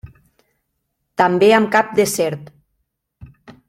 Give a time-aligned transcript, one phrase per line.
[1.23, 2.53] També amb cap de serp.